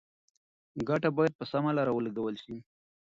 [0.87, 2.55] ګټه باید په سمه لاره ولګول شي.